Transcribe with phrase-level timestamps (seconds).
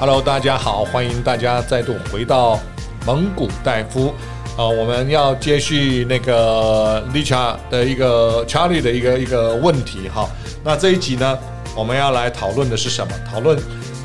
[0.00, 2.60] Hello，大家好，欢迎大家再度回到
[3.04, 4.14] 蒙古戴夫。
[4.56, 10.30] 啊，我们要接续那个 Licha 的一个 Charlie 的一个一个问题哈。
[10.62, 11.36] 那这一集呢，
[11.76, 13.12] 我们要来讨论的是什么？
[13.28, 13.58] 讨论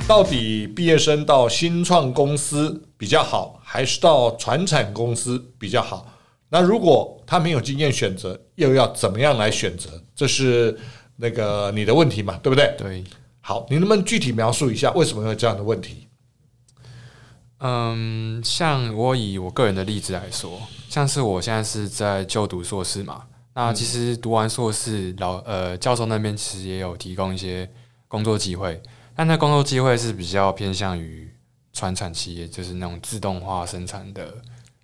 [0.07, 6.07] 到底毕业生到新创公司比较好，还是到传产公司比较好？
[6.49, 9.91] 那如果他没有经验选择，又要怎么样来选择？
[10.15, 10.75] 这是
[11.17, 12.73] 那个你的问题嘛，对不对？
[12.79, 13.03] 对。
[13.45, 16.07] 好，你能不能具体描述一下为什么会有这样的问题？
[17.57, 27.69] 嗯，像我以我个人的例子来说，像是我现在是在就读硕士嘛，那其实读完硕士，老呃教授那边其实也有提供一些
[28.07, 28.81] 工作机会，
[29.13, 31.29] 但那工作机会是比较偏向于
[31.73, 34.35] 传产企业，就是那种自动化生产的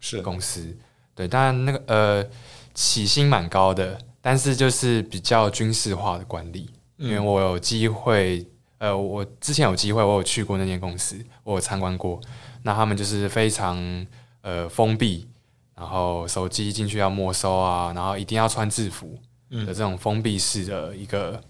[0.02, 0.77] 是公司。
[1.16, 2.30] 对，当然那个呃
[2.73, 6.69] 起薪蛮高的，但是就是比较军事化的管理。
[7.02, 8.45] 嗯、因为我有机会，
[8.79, 12.19] 呃，我之前有机会，我有去过那间公司，我有参观过。
[12.63, 14.05] 那他们就是非常
[14.41, 15.27] 呃封闭，
[15.75, 19.17] 然后手机进去要没收啊，然后一定要穿制服
[19.50, 21.41] 的这种封闭式的一个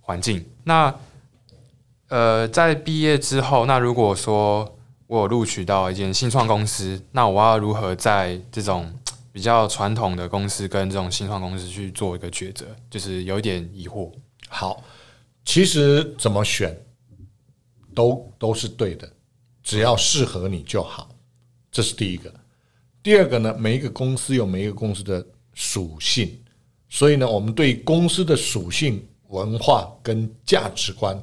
[0.00, 0.38] 环境。
[0.38, 0.94] 嗯、那
[2.08, 8.92] 呃，在毕业之后，那如果说我有录取到一间新创公司，那我要如何在这种
[9.32, 14.10] 比较传统的公司跟这种新创公司去做一个抉择，就是有一点疑惑。
[14.48, 14.82] 好，
[15.44, 16.76] 其实怎么选
[17.94, 19.10] 都都是对的，
[19.62, 21.08] 只要适合你就好，
[21.70, 22.32] 这是第一个。
[23.02, 26.42] 第二个呢，每一个公司有每一个公司的属性，
[26.88, 31.22] 所以呢，我们对公司的属性、文化跟价值观，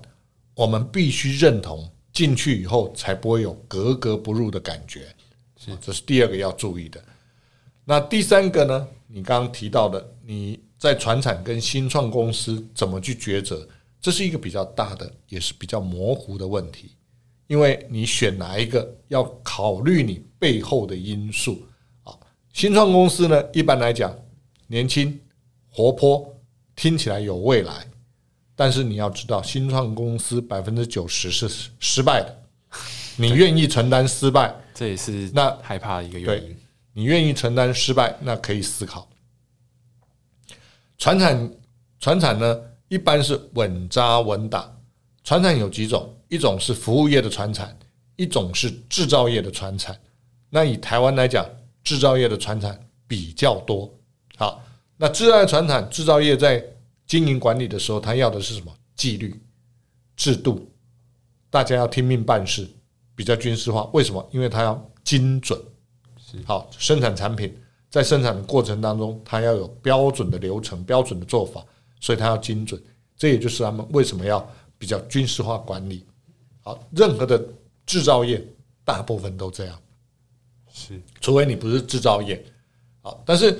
[0.53, 5.07] 我们必须认同，进去以后才不会有格格不入的感觉。
[5.57, 7.03] 是，这是第二个要注意的。
[7.83, 8.87] 那第三个呢？
[9.07, 13.67] 你刚刚提到的，你在船产跟新创公司怎么去抉择？
[14.01, 16.95] 这是一个比较大的，也是比较模糊的问题。
[17.47, 21.61] 因为你选哪一个，要考虑你背后的因素
[22.03, 22.17] 啊。
[22.53, 24.17] 新创公司呢，一般来讲，
[24.67, 25.19] 年轻、
[25.69, 26.33] 活泼，
[26.75, 27.85] 听起来有未来。
[28.55, 32.43] 但是你要知道，新创公司百分之九十是失败的。
[33.17, 36.57] 你愿意承担失败，这也是那害怕的一个原因。
[36.93, 39.09] 你愿意承担失败，那可以思考。
[40.97, 41.51] 传产，
[41.99, 44.69] 传产呢，一般是稳扎稳打。
[45.23, 47.73] 传产有几种，一种是服务业的传产，
[48.17, 49.97] 一种是制造业的传产。
[50.49, 51.45] 那以台湾来讲，
[51.85, 53.89] 制造业的传产比较多。
[54.35, 54.61] 好，
[54.97, 56.61] 那制造业传产，制造业在
[57.07, 58.75] 经营管理的时候，他要的是什么？
[58.93, 59.41] 纪律、
[60.17, 60.69] 制度，
[61.49, 62.67] 大家要听命办事，
[63.15, 63.89] 比较军事化。
[63.93, 64.27] 为什么？
[64.33, 65.57] 因为他要精准。
[66.43, 67.57] 好，生产产品
[67.89, 71.63] 在生产的过程当中，它要有标准的流程、标准的做法，
[72.01, 72.81] 所以它要精准。
[73.15, 74.45] 这也就是他们为什么要
[74.77, 76.05] 比较军事化管理。
[76.59, 77.41] 好，任何的
[77.85, 78.45] 制造业
[78.83, 79.79] 大部分都这样，
[80.73, 82.43] 是，除非你不是制造业。
[83.01, 83.57] 好，但是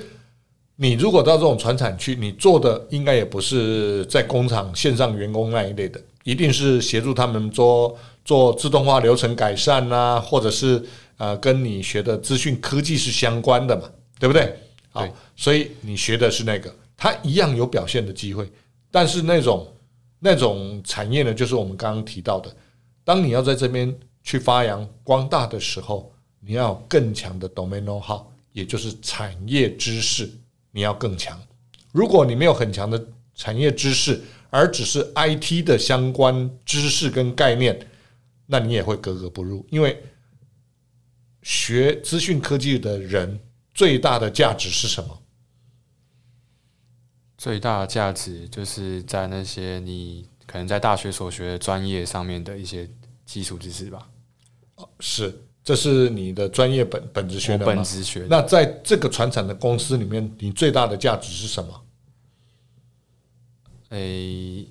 [0.76, 10.84] 你如果到这种船产区，你做的应该也不是在工厂线上员工那一类的，一定是协助他们做做自动化流程改善啊，或者是。
[11.18, 13.88] 呃，跟你学的资讯科技是相关的嘛，
[14.18, 14.58] 对不对？
[14.90, 18.48] 好，所以你学的是那个，它一样有表现的机会。
[18.92, 19.76] 但是那种
[20.20, 22.54] 那种产业呢，就是我们刚刚提到的，
[23.02, 23.92] 当你要在这边
[24.22, 30.30] 去发扬光大的时候，你要更强的 domain 号也就是产业知识，
[30.70, 31.36] 你要更强。
[31.90, 33.04] 如果你没有很强的
[33.34, 34.20] 产业知识，
[34.50, 37.84] 而只是 IT 的相关知识跟概念，
[38.46, 40.00] 那你也会格格不入，因为。
[41.44, 43.40] 学资讯科技的人
[43.74, 45.21] 最大的价值是什么？
[47.42, 52.88] 最大的价值就是在那些你可能在大学所学的专业上面的一些
[53.26, 54.08] 基础知识吧。
[55.00, 57.72] 是，这是你的专业本本职学的吗？
[57.74, 58.28] 本职学。
[58.30, 61.84] 那在这个传产的公司里面，你最大的价值是什么？
[63.88, 64.68] 诶、欸，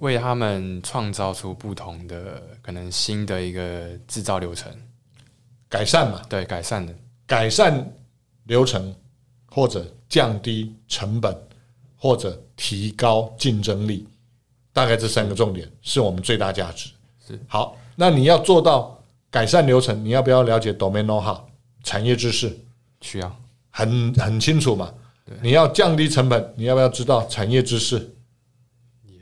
[0.00, 4.70] 为他们创造出不同的可能新的一个制造流程。
[5.70, 6.94] 改善嘛，对，改善的
[7.26, 7.90] 改善
[8.44, 8.94] 流程，
[9.46, 11.36] 或者降低成本，
[11.96, 14.06] 或者提高竞争力，
[14.72, 16.90] 大概这三个重点是我们最大价值。
[17.26, 21.40] 是好，那你要做到改善流程，你要不要了解 domain know-how
[21.82, 22.56] 产业知识？
[23.00, 23.36] 需要，
[23.70, 24.92] 很很清楚嘛。
[25.42, 28.14] 你要降低成本，你要不要知道产业知识？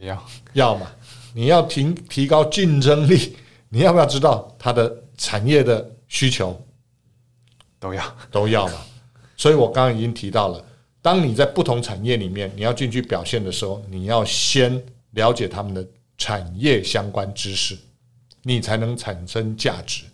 [0.00, 0.86] 也要要嘛。
[1.32, 3.36] 你要提提高竞争力，
[3.69, 5.90] 你要不要知道它的产业的？
[6.06, 6.64] 需求
[7.81, 8.75] 都要都要嘛，
[9.36, 10.64] 所以我刚刚已经提到了，
[11.05, 15.87] 当你在不同产业里面你要进去表现的时候，你要先了解他们的
[16.17, 17.77] 产业相关知识，
[18.43, 20.05] 你才能产生价值。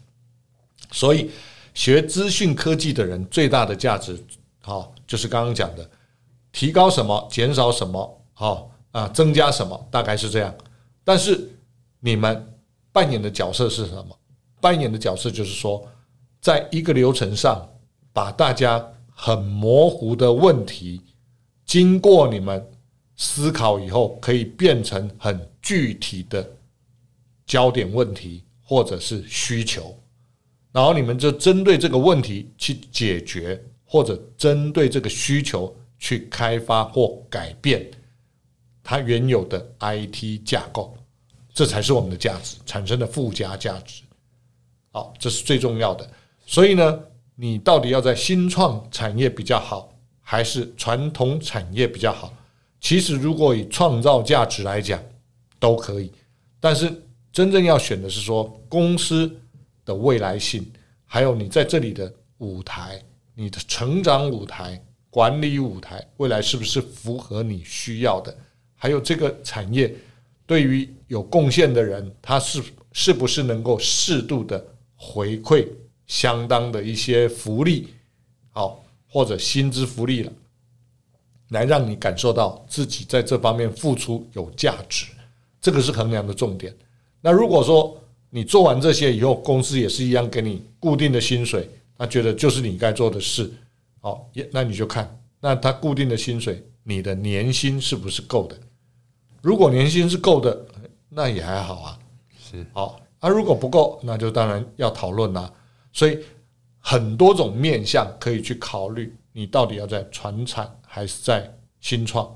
[0.91, 1.31] 所以，
[1.75, 4.21] 学资讯科技的人最大的价值，
[4.63, 5.89] 好，就是刚刚讲的，
[6.51, 10.53] 提高什么，减少什么，好啊，增加什么，大概是这样。
[11.05, 11.49] 但是
[12.01, 12.53] 你们
[12.91, 14.19] 扮演的角色是什么？
[14.61, 15.87] 扮演的角色就是说，
[16.41, 17.65] 在一个流程上，
[18.13, 18.85] 把大家
[19.23, 20.99] 很模糊的问题，
[21.67, 22.67] 经过你们
[23.17, 26.51] 思考以后，可以变成很具体的
[27.45, 29.95] 焦点问题或者是需求。
[30.73, 37.87] 然后你们就针对这个问题去解决，或者针对这个需求去开发或改变
[38.83, 40.97] 它原有的 IT 架构，
[41.53, 44.03] 这才是我们的价值产生的附加价值。
[44.93, 46.11] 好，这是最重要的。
[46.47, 47.01] 所以呢，
[47.41, 49.91] 你到底要在新创产业比较好，
[50.21, 52.35] 还是传统产业比较好？
[52.79, 55.03] 其实，如果以创造价值来讲，
[55.59, 56.13] 都可以。
[56.61, 56.93] 但是，
[57.33, 59.35] 真正要选的是说公司。
[59.83, 60.71] 的未来性，
[61.07, 63.03] 还有你在这里的舞台，
[63.35, 68.37] 你的成长舞台、管理舞台，未来是不是符合你需要的？
[68.77, 69.93] 还有这个产业
[70.47, 74.63] 对于有贡献的人，他是是不是能够适度的
[74.95, 75.67] 回馈
[76.11, 77.95] 相当的一些福利，
[78.51, 80.33] 好，或者薪资福利了，
[81.51, 85.07] 来让你感受到自己在这方面付出有价值，
[85.61, 86.75] 这个是衡量的重点。
[87.21, 87.97] 那如果说，
[88.29, 93.49] 你做完这些以后，公司也是一样给你固定的薪水，他觉得就是你该做的事，
[94.01, 98.59] 好，那你就看，那他固定的薪水，你的年薪是不是够的？
[99.43, 100.67] 如果年薪是够的，
[101.09, 101.99] 那也还好啊，
[102.37, 103.01] 是好。
[103.21, 105.53] 啊，如果不够，那就当然要讨论啦。
[105.93, 106.19] 所以
[106.79, 112.35] 很多种面向可以去考虑，你到底要在传产还是在新创？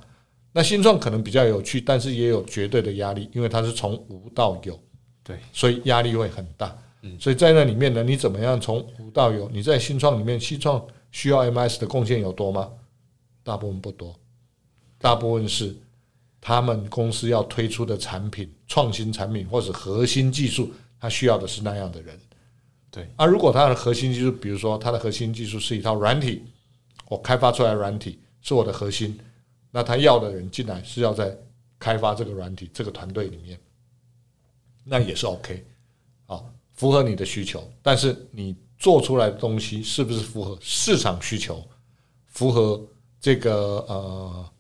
[0.53, 4.79] 那新创可能比较有趣，但是也有绝对的压力，因为它是从无到有。
[5.23, 6.77] 对，所以压力会很大。
[7.03, 9.49] 嗯，所以在那里面呢，你怎么样从无到有？
[9.51, 12.71] 你在新创里面，新创需要 MS 的贡献有多吗？
[13.43, 14.15] 大部分不多，
[14.99, 15.75] 大部分是
[16.41, 22.19] 他们公司要推出的产品、创新产品或者核心技术，他需要的是那样的人。
[22.94, 26.44] 对，啊，如果它的核心技术，比如说它的核心技术是一套软体，
[27.08, 29.19] 我开发出来软体是我的核心，
[29.73, 31.37] 那他要的人进来是要在
[31.76, 33.58] 开发这个软体这个团队里面。
[34.85, 35.67] 那也是 OK，
[36.26, 41.61] 好，符合你的需求，但是你做出来的东西是不是符合市场需求，
[42.26, 42.81] 符合
[43.19, 44.50] 这个呃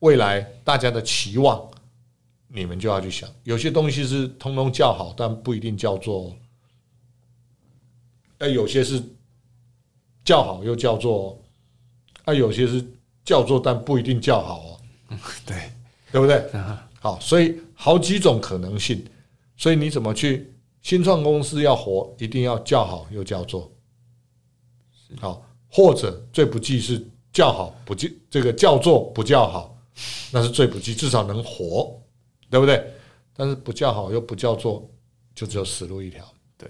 [0.00, 1.64] 未来大家的期望，
[2.48, 6.34] 你们就要去想，有些东西是通通叫好，但不一定叫做，
[8.38, 9.02] 哎，有些是
[10.24, 11.40] 叫好又叫做，
[12.24, 12.84] 啊，有些是
[13.24, 14.78] 叫做但不一定叫好
[15.10, 15.70] 哦，对，
[16.12, 16.50] 对不对？
[17.00, 19.04] 好，所以好几种可能性。
[19.56, 20.52] 所以你怎么去
[20.82, 23.70] 新创公司要活，一定要叫好又叫做，
[25.20, 27.00] 好，或者最不济是
[27.32, 29.78] 叫好不叫这个叫做不叫好，
[30.32, 31.96] 那是最不济，至少能活，
[32.50, 32.84] 对不对？
[33.36, 34.88] 但是不叫好又不叫做，
[35.34, 36.24] 就只有死路一条。
[36.56, 36.68] 对，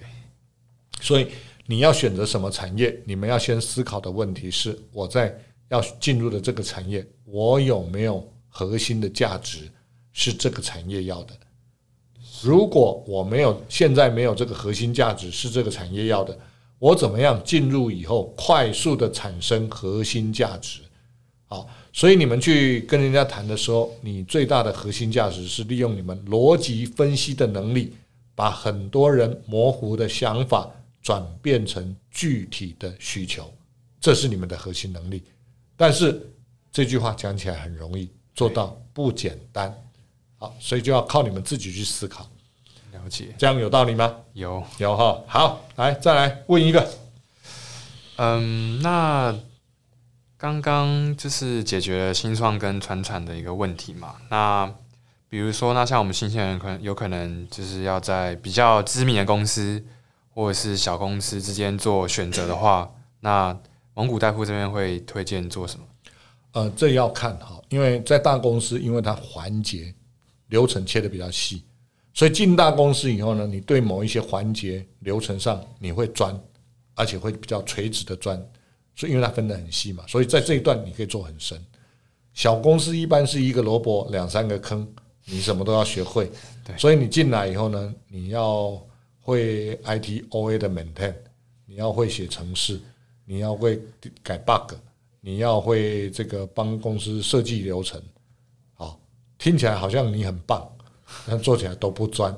[1.04, 1.26] 所以
[1.66, 9.70] 你要选择什么产业，你们要先思考的问题是：我在要进入的这个产业，我有没有核心的价值
[10.14, 11.34] 是这个产业要的？
[12.42, 16.36] 如果我没有现在没有这个核心价值是这个产业要的，
[16.78, 20.80] 我怎么样进入以后快速的产生核心价值？
[21.44, 27.92] 好，所以你们去跟人家谈的时候，你最大的核心价值是利用你们逻辑分析的能力，
[28.34, 30.70] 把很多人模糊的想法
[31.04, 33.54] 转变成具体的需求，
[34.00, 35.22] 这是你们的核心能力。
[35.76, 36.28] 但是
[36.72, 39.72] 这句话讲起来很容易，做到不简单。
[40.38, 42.28] 好，所以就要靠你们自己去思考。
[42.92, 44.16] 了解，这样有道理吗？
[44.32, 46.88] 有有哈，好，来再来问一个，
[48.16, 49.36] 嗯，那
[50.38, 54.16] 刚刚就是解决了新创跟传产的一个问题嘛。
[54.30, 54.72] 那
[55.28, 59.84] 比如说，那像我们新鲜人可能有可能就是要在比较知名的公司
[60.34, 63.56] 或者是小公司之间做选择的话，那
[63.94, 65.86] 蒙古大夫这边会推荐做什么？
[66.52, 69.94] 呃，这要看哈，因为在大公司，因为它环节
[70.48, 71.62] 流程切的比较细。
[72.12, 76.38] 所以进大公司以后呢，你对某一些环节流程上你会钻，
[76.94, 78.36] 而且会比较垂直的钻，
[78.94, 81.60] 所以因为它分得很细嘛，所以在这一段你可以做很深。
[82.32, 84.86] 小公司一般是一个萝卜两三个坑，
[85.24, 86.30] 你什么都要学会。
[86.64, 88.80] 对，所以你进来以后呢，你要
[89.24, 91.14] 会 IT OA 的 maintain，
[91.66, 92.78] 你要会写程式，
[93.24, 93.80] 你要会
[94.22, 94.74] 改 bug，
[95.20, 98.00] 你要会这个帮公司设计流程。
[98.74, 99.00] 好，
[99.38, 100.70] 听起来好像你很棒。
[101.26, 102.34] 但做起来都不专，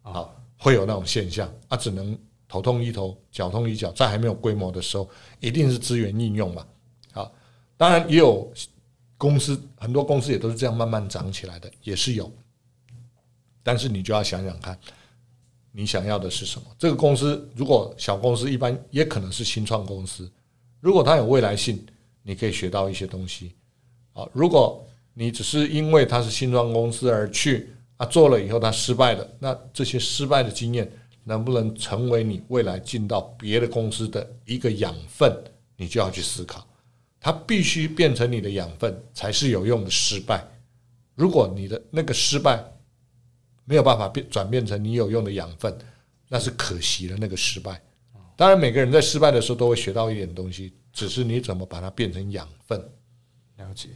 [0.00, 2.16] 好，会有那种现象，啊，只能
[2.48, 6.66] 头痛医头，脚痛医脚，在还没有规模的时候，一定是资源应用嘛。
[7.12, 7.30] 好，
[7.76, 8.50] 当然也有
[9.18, 12.32] 公司，很多公司也都是这样慢慢长起来的，也是有。
[13.62, 14.78] 但是你就要想想看，
[15.72, 16.66] 你想要的是什么？
[16.78, 20.30] 这个公司如果小公司，一般也可能是新创公司，
[20.80, 21.84] 如果它有未来性，
[22.22, 23.54] 你可以学到一些东西。
[24.12, 30.90] 啊，如果你只是因为它是新创公司而去啊，做了以后它失败了，那这些失败的经验
[31.24, 35.34] 能不能成为你未来进到别的公司的一个养分？
[35.76, 36.66] 你就要去思考，
[37.18, 40.46] 它必须变成你的养分才是有用的失败。
[41.14, 42.62] 如果你的那个失败
[43.64, 45.76] 没有办法变转变成你有用的养分，
[46.28, 47.80] 那是可惜的那个失败。
[48.36, 52.78] 当然，每个人在失败的时候都会学到一点东西，只是你怎么把它变成养分。
[53.58, 53.90] 了解，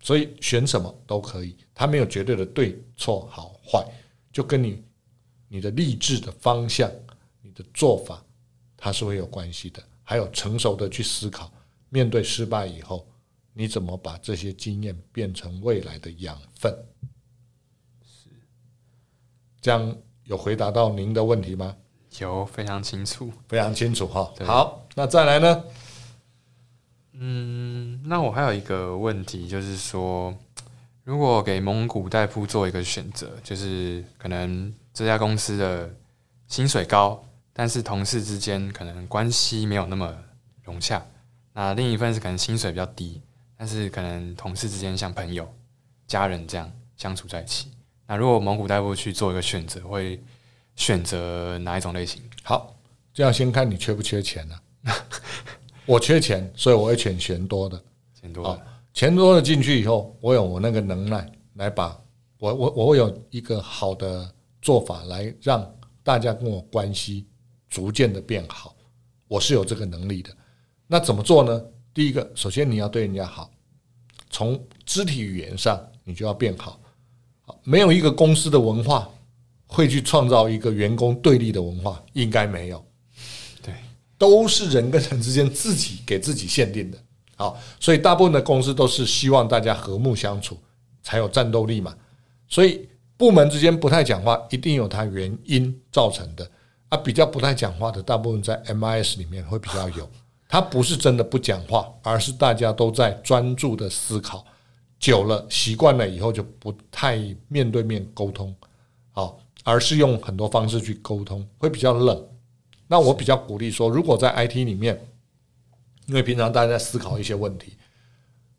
[0.00, 3.84] 所以选什么都可以，它没有绝对的对错好坏，
[4.32, 4.82] 就跟你
[5.48, 6.90] 你的励志的方向、
[7.42, 8.24] 你的做法，
[8.76, 9.82] 它是会有关系的。
[10.04, 11.52] 还有成熟的去思考，
[11.90, 13.06] 面对失败以后，
[13.52, 16.72] 你怎么把这些经验变成未来的养分？
[19.58, 21.74] 是这样有回答到您的问题吗？
[22.20, 24.32] 有，非常清楚，非常清楚哈。
[24.44, 25.64] 好，那再来呢？
[27.12, 30.32] 嗯，那我还有一个问题，就是说，
[31.02, 35.90] 如果给蒙古代夫做一个选择，就是可能这家公司的
[36.46, 37.22] 薪水高，
[37.52, 40.16] 但是同事之间可能关系没有那么
[40.62, 41.00] 融洽；
[41.52, 43.20] 那另一份是可能薪水比较低，
[43.56, 45.52] 但是可能同事之间像朋友、
[46.06, 47.72] 家人这样相处在一起。
[48.08, 50.18] 那如果蒙古大夫去做一个选择，会
[50.74, 52.22] 选择哪一种类型？
[52.42, 52.74] 好，
[53.12, 54.94] 这样先看你缺不缺钱呢、啊？
[55.84, 57.78] 我缺钱，所以我会选钱多的。
[58.18, 62.00] 钱多的，钱多的进去以后，我有我那个能耐来把
[62.38, 65.70] 我我我会有一个好的做法来让
[66.02, 67.26] 大家跟我关系
[67.68, 68.74] 逐渐的变好。
[69.26, 70.34] 我是有这个能力的。
[70.86, 71.62] 那怎么做呢？
[71.92, 73.50] 第一个，首先你要对人家好，
[74.30, 76.80] 从肢体语言上你就要变好。
[77.48, 79.08] 好，没有一个公司的文化
[79.66, 82.84] 会去创造一个员工对立的文化，应该没有。
[83.62, 83.72] 对
[84.18, 86.98] 都是人跟人之间自己给自己限定的，
[87.36, 90.58] 好，所以大部分的公司都是希望大家和睦相处，
[91.02, 91.96] 才有战斗力嘛。
[92.48, 92.86] 所以
[93.16, 96.50] 部门之间不太讲话，一定有它原因造成的
[96.90, 96.98] 啊。
[96.98, 100.08] 比较不太讲话的，大部分在 MIS 里面会比较有，
[100.48, 104.44] 他不是真的不讲话，而是大家都在专注的思考，
[104.98, 107.16] 久了习惯了以后就不太
[107.48, 108.54] 面对面沟通，
[109.12, 112.26] 好，而是用很多方式去沟通，会比较冷。
[112.86, 114.98] 那我比较鼓励说，如果在 IT 里面，
[116.06, 117.74] 因为平常大家在思考一些问题，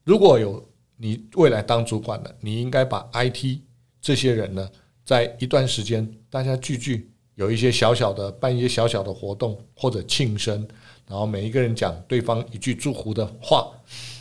[0.04, 0.64] 如果有
[0.98, 3.60] 你未来当主管的，你应该把 IT
[4.00, 4.70] 这些人呢，
[5.04, 10.68] 在一段时间大家聚聚，有一些小小的办一些小小的活动或者庆生，
[11.08, 13.72] 然后每一个人讲对方一句祝福的话，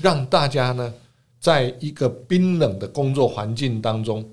[0.01, 0.95] 让大家呢，
[1.41, 4.29] 在一个冰冷的工作环境当中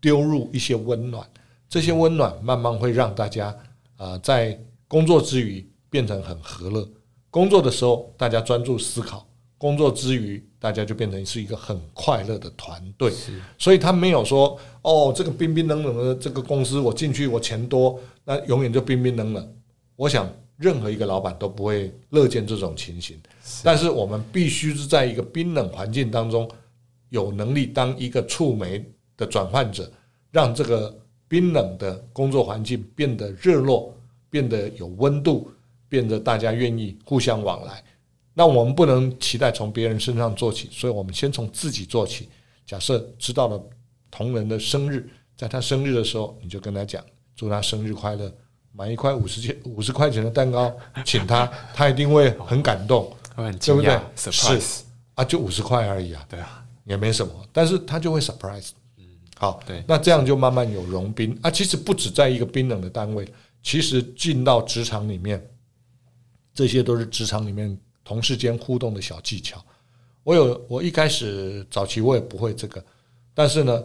[0.00, 1.26] 丢入一些温暖，
[1.68, 3.48] 这些温暖慢慢会让大家
[3.96, 4.58] 啊、呃、在。
[4.88, 6.88] 工作之余变成很和乐，
[7.28, 9.26] 工作的时候大家专注思考，
[9.58, 13.12] 工作之余大家就变成是一个很快乐的团队。
[13.58, 19.56] 所以他没有说哦，这个冰冰冷冷的这个公司，我进去我钱多，那永远就冰冰冷冷。
[19.96, 23.18] 我想任何一个老板都不会乐见这种情形。
[23.62, 26.50] 但是我们必须是在一个冰冷环境当中，
[27.10, 28.84] 有能力当一个触媒
[29.16, 29.90] 的转换者，
[30.30, 30.96] 让这个
[31.28, 33.92] 冰冷的工作环境变得热络。
[34.28, 35.50] 变得有温度，
[35.88, 37.82] 变得大家愿意互相往来。
[38.34, 42.28] 那我们不能期待从别人身上做起，所以我们先从自己做起。
[42.66, 43.58] 假设知道了
[44.10, 47.02] 同仁的生日，在他生日的时候，你就跟他讲，
[47.34, 48.30] 祝他生日快乐，
[48.76, 50.70] 买一块五十钱五十块钱的蛋糕，
[51.02, 58.72] 请他，他一定会很感动， 很对不对？Surprise 是啊，就五十块而已啊，对啊，也没什么，但是他就会 surprise。
[58.98, 59.04] 嗯，
[59.38, 61.50] 好，对，那这样就慢慢有融冰啊。
[61.50, 63.26] 其实不止在一个冰冷的单位。
[63.62, 65.44] 其实进到职场里面，
[66.54, 69.60] 这些都是职场里面同事间互动的小技巧。
[70.22, 72.84] 我有，我一开始早期我也不会这个，
[73.34, 73.82] 但是呢，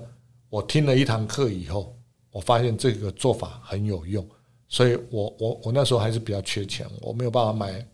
[0.49, 1.97] 我听了一堂课以后，
[2.29, 4.23] 我发现这个做法很有用。
[4.71, 7.85] 所以我我我那时候还是比较缺钱，我没有办法买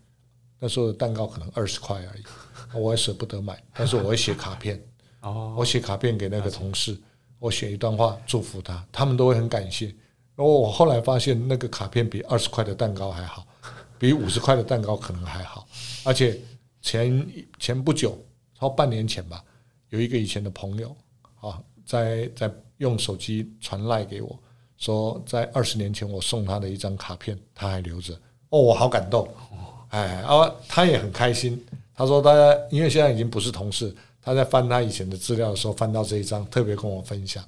[0.60, 2.22] 那时候的蛋糕，可能二十块而已，
[2.78, 3.60] 我也舍不得买。
[3.74, 4.80] 但是我会写卡片，
[5.20, 6.96] 哦我写卡片给那个同事，
[7.40, 9.86] 我写一段话祝福他，他们都会很感谢。
[10.36, 13.44] 然后我后来发现，那个卡片比二十块的蛋糕还好，
[13.98, 15.66] 比五十块的蛋糕可能还好。
[16.04, 16.40] 而且
[16.80, 18.16] 前前不久，
[18.56, 19.44] 超半年前吧，
[19.88, 20.96] 有一个以前的朋友
[21.40, 24.38] 啊，在在用手机传赖给我，
[24.78, 28.14] 说在二十年前我送他的一张卡片，他还留着。
[28.48, 29.28] 哦，我好感动。
[29.90, 31.62] 哎，啊，他也很开心。
[31.94, 37.44] 他说，大家因为现在已经不是同事，他在翻他以前的资料的时候，翻到这一张，特别跟我分享。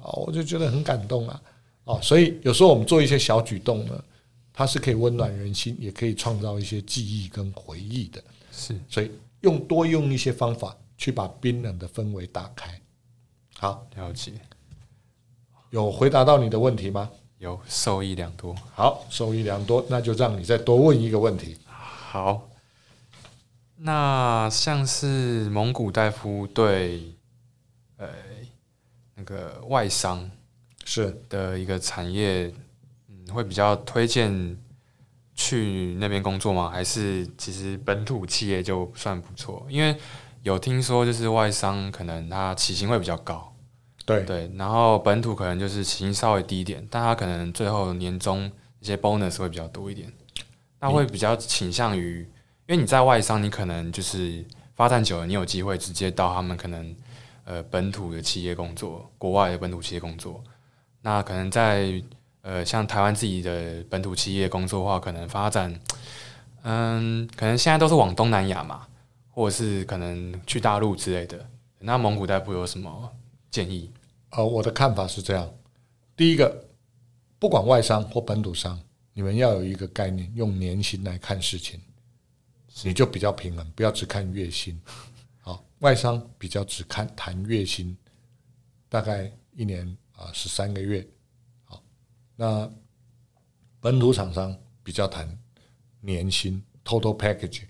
[0.00, 1.42] 哦，我就觉得很感动啊。
[1.84, 4.04] 哦，所以有时候我们做一些小举动呢，
[4.52, 8.22] 它是可以温暖人心，也可以创造一些记忆跟回忆的。
[8.52, 9.10] 是，所以
[9.40, 12.80] 用多用一些方法去把冰冷的氛围打开。
[13.58, 14.32] 好，了解。
[15.70, 17.08] 有回答到你的问题吗？
[17.38, 18.54] 有，受益良多。
[18.74, 21.56] 好，受益良多，那就让你再多问一个问题。
[21.64, 22.48] 好，
[23.76, 27.14] 那像是蒙古大夫对，
[27.96, 28.08] 呃，
[29.14, 30.28] 那个外商
[30.84, 32.52] 是的一个产业，
[33.08, 34.58] 嗯，会比较推荐
[35.34, 36.68] 去那边工作吗？
[36.68, 39.64] 还是其实本土企业就算不错？
[39.70, 39.96] 因为
[40.42, 43.49] 有听说，就是外商可能他起薪会比较高。
[44.10, 48.50] 对对，然后本土可能就是起薪稍微低一点，但他可能最后年终
[48.80, 50.12] 一些 bonus 会比较多一点，
[50.80, 52.20] 那会比较倾向于，
[52.66, 56.96] 因为你在外商，你可能就是发展久了，你有机会直接到他们可能
[57.44, 60.42] 呃本土的企业工作，国外的本土企业工作，
[61.02, 62.02] 那可能在
[62.42, 65.78] 呃像台湾自己的本土企业工作的话，可能发展，
[66.62, 68.86] 嗯，可能现在都是往东南亚嘛，
[69.30, 71.46] 或者是可能去大陆之类的，
[71.80, 73.10] 那蒙古大夫有什么
[73.50, 73.90] 建议？
[74.30, 75.52] 呃，我的看法是这样：
[76.16, 76.68] 第一个，
[77.38, 78.80] 不管外商或本土商，
[79.12, 81.80] 你们要有一个概念，用年薪来看事情，
[82.84, 84.80] 你就比较平衡，不要只看月薪。
[85.40, 87.96] 好，外商比较只看谈月薪，
[88.88, 91.04] 大概一年啊十三个月。
[91.64, 91.82] 好，
[92.36, 92.70] 那
[93.80, 95.36] 本土厂商比较谈
[96.00, 97.62] 年薪 （total package），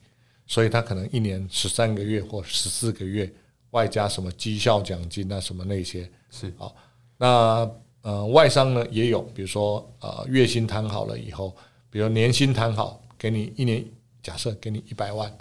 [0.47, 3.33] 所以他可能一年十三个月或十四个月，
[3.71, 6.11] 外加什么绩效奖金啊什么那些。
[6.31, 6.75] 是好，
[7.17, 7.71] 那
[8.03, 11.57] 呃外商呢也有，比如说呃月薪谈好了以后，
[11.91, 13.85] 比如年薪谈好，给你一年
[14.23, 15.37] 假设给你一百万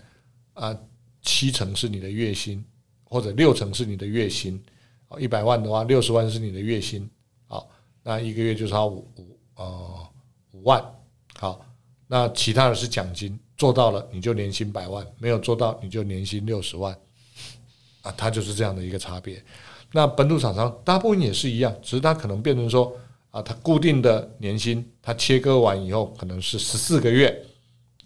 [0.54, 0.76] 啊，
[1.22, 2.65] 七成是你的月薪，
[3.04, 4.60] 或者六成是你的月薪，
[5.20, 7.08] 一百万的话六十万是你的月薪，
[7.46, 7.70] 好，
[8.02, 10.08] 那一个月就差五五呃
[10.54, 10.84] 五万，
[11.36, 11.63] 好，
[12.08, 16.98] 那其他的是奖金，做到了你就年薪百万，没有做到你就年薪六十万，
[18.02, 19.44] 啊，它就是这样的一个差别。
[19.92, 22.96] 那本土厂商大部分也是一样，只是它可能变成说
[23.32, 27.46] 啊，它固定的年薪，它切割完以后可能是十四个月，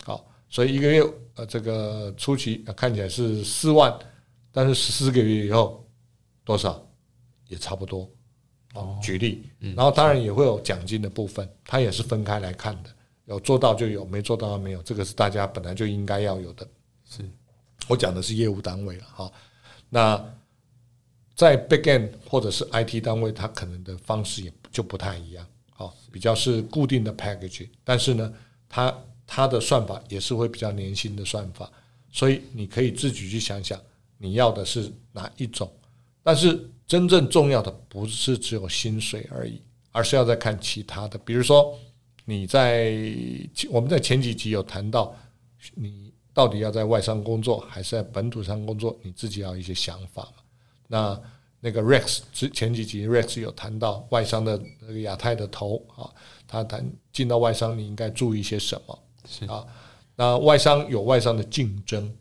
[0.03, 1.03] 好，所以一个月
[1.35, 3.93] 呃这个初期看起来是四万，
[4.51, 5.85] 但是十四个月以后
[6.43, 6.81] 多少
[7.47, 8.09] 也差不多。
[8.75, 12.89] 哦，举例，然后当然也会有奖金的部分，它也是分开来看的，
[13.25, 16.67] 有做到就有，没做到没有，这个是大家本来就应该要有的。
[17.07, 17.23] 是
[17.87, 19.31] 我讲的是业务单位了哈，
[19.93, 20.33] 那。
[21.35, 28.31] 在 begin 或者是 IT 单位，它可能的方式也就不太一样，好，比较是固定的 package，但是呢，
[28.69, 31.67] 它它的算法也是会比较年轻的算法，
[32.11, 33.81] 所以你可以自己去想想
[34.19, 35.67] 你要的是哪一种，
[36.21, 39.59] 但是真正重要的不是只有薪水而已，
[39.91, 41.75] 而是要再看其他的，比如说
[42.25, 42.95] 你在
[43.71, 45.15] 我们在前几集有谈到，
[45.73, 50.43] 你到底要在外商工作还是在本土上工作，你自己要有一些想法嘛。
[50.87, 51.21] 那
[51.59, 56.09] 那个 Rex 之前几集 Rex 有谈到外商的那个亚太的头啊，
[56.47, 58.99] 他谈进到外商你应该注意些什么？
[59.25, 59.65] 是啊，
[60.15, 62.13] 那外商有外商的竞争，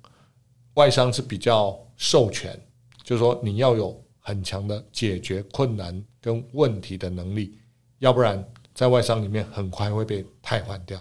[0.74, 2.56] 外商是比较授权，
[3.02, 7.58] 就是说你要有很强的解决困难跟问题的能力，
[7.98, 11.00] 要不然在外商里面很快会被汰换掉。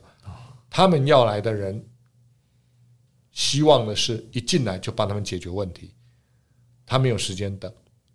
[0.69, 1.86] 他们要来的人，
[3.32, 5.94] 希望的是一进来就帮他们解决问题。
[6.86, 7.72] 他没有时间等，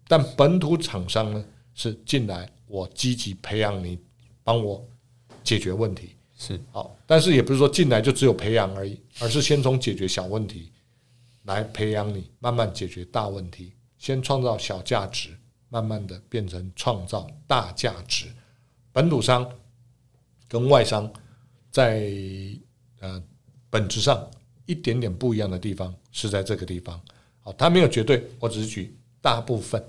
[0.06, 3.98] 但本土厂商呢，是进来，我积极培养你，
[4.44, 4.86] 帮我
[5.42, 10.70] 解决问题是好，但是也不是说进来就只有培养而已，而是先从解决小问题
[11.44, 15.30] 来培养你，慢慢解决大问题，先创造小价值，
[15.70, 18.26] 慢慢的变成创造大价值。
[18.92, 19.50] 本土商
[20.46, 21.10] 跟外商
[21.70, 22.10] 在
[23.00, 23.22] 呃
[23.70, 24.30] 本质上
[24.66, 27.00] 一点点不一样的地方是在这个地方。
[27.40, 29.82] 好，它没有绝对，我只是举大部分，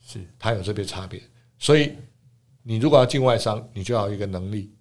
[0.00, 1.22] 是它有这边差别。
[1.58, 1.92] 所以
[2.62, 4.72] 你如果要进外商，你就要有一个能力，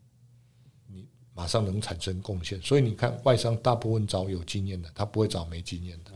[0.88, 2.62] 你马上能产生贡献。
[2.62, 6.12] 所以你看，外商大部分找有经验的，他不会找没经验的。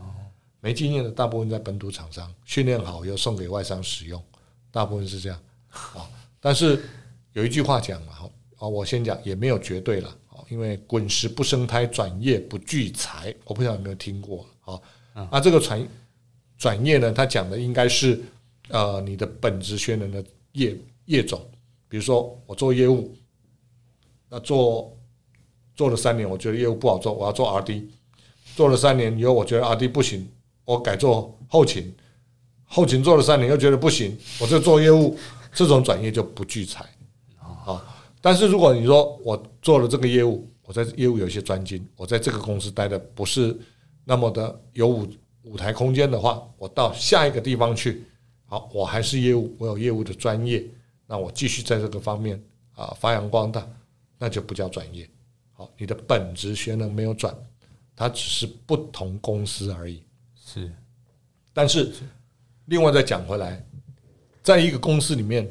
[0.62, 4.22] 没经验的大部分在本土厂商训练好又送给外商使用，
[4.70, 5.42] 大部分是这样。
[5.70, 6.82] 啊，但是
[7.32, 10.16] 有一句话讲嘛，好啊，我先讲也没有绝对了。
[10.48, 14.46] 因为滚石不生胎，转业不聚财，我不知道有没有听过。
[14.62, 14.80] 啊。
[15.30, 15.88] 啊，这个转
[16.56, 18.20] 转业呢，他讲的应该是
[18.68, 20.76] 呃你的本职学能的业
[21.06, 21.40] 业种，
[21.88, 23.14] 比如说我做业务，
[24.28, 24.96] 那做
[25.74, 27.84] 做了三年，我觉得业务不好做，我要做 RD。
[28.56, 30.28] 做了三年以后，我觉得 RD 不行，
[30.64, 31.94] 我改做后勤。
[32.64, 35.16] 后勤做了三年又觉得不行，我就做业务。
[35.52, 36.99] 这种转业就不聚财啊。
[38.20, 43.58] 但是如果你说我做了这个业务，我在业务有一些专精，我在这个公司待的不是
[44.04, 45.08] 那么的有舞
[45.42, 48.04] 舞台空间的话，我到下一个地方去，
[48.46, 50.64] 好，我还是业务，我有业务的专业，
[51.06, 52.40] 那我继续在这个方面
[52.74, 53.66] 啊发扬光大，
[54.18, 55.08] 那就不叫转业。
[55.52, 57.34] 好，你的本职学能没有转，
[57.96, 60.02] 它只是不同公司而已。
[60.34, 60.70] 是，
[61.52, 61.92] 但是
[62.66, 63.64] 另外再讲回来，
[64.42, 65.50] 在一个公司里面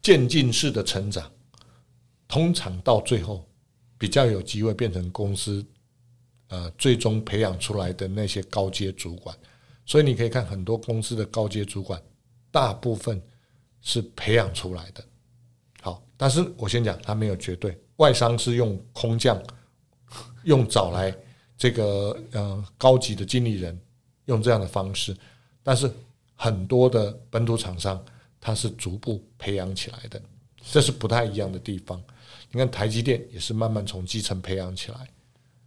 [0.00, 1.30] 渐进式的成长，
[2.28, 3.46] 通常到最后
[3.98, 5.64] 比较有机会变成公司。
[6.48, 9.36] 呃，最终培养出来的那些高阶主管，
[9.86, 12.00] 所以你可以看很多公司的高阶主管，
[12.52, 13.20] 大部分
[13.80, 15.02] 是培养出来的。
[15.80, 17.76] 好，但是我先讲，他没有绝对。
[17.96, 19.42] 外商是用空降，
[20.44, 21.16] 用找来
[21.56, 23.76] 这个呃高级的经理人，
[24.26, 25.16] 用这样的方式。
[25.62, 25.90] 但是
[26.36, 28.04] 很多的本土厂商，
[28.38, 30.22] 他是逐步培养起来的，
[30.62, 32.00] 这是不太一样的地方。
[32.54, 34.98] 你看台积电也是慢慢从基层培养起来。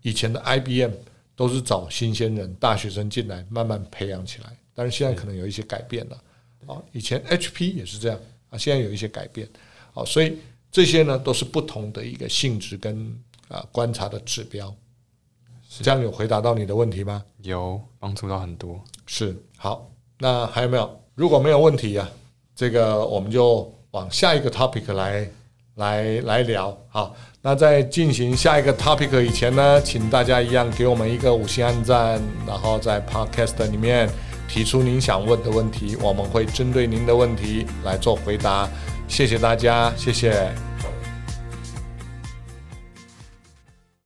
[0.03, 0.93] 以前的 IBM
[1.35, 4.57] 都是找新鲜人、大学生进来，慢慢培养起来。
[4.73, 6.23] 但是现在可能有一些改变了。
[6.65, 8.17] 啊，以前 HP 也是这样
[8.49, 9.45] 啊，现在有一些改变。
[9.93, 10.37] 好，所以
[10.71, 13.13] 这些呢都是不同的一个性质跟
[13.49, 14.73] 啊观察的指标。
[15.81, 17.21] 这样有回答到你的问题吗？
[17.41, 18.81] 有帮助到很多。
[19.05, 21.03] 是，好，那还有没有？
[21.15, 22.09] 如果没有问题啊，
[22.55, 25.29] 这个我们就往下一个 topic 来
[25.77, 26.77] 来来聊。
[26.89, 27.15] 好。
[27.39, 34.09] 那在进行下一个 topic 以前呢，请大家一样给我们一个五星按赞，然后在 podcast 里面
[34.49, 38.67] 提出您想问的问题，我们会针对您的问题来做回答。
[39.07, 40.51] 谢谢大家，谢谢。